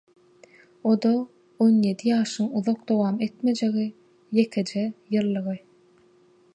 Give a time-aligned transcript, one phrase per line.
[0.91, 1.11] o-da
[1.65, 3.87] on ýedi ýaşyň uzak dowam etmejegi,
[4.41, 5.57] ýekeje ýyldygy.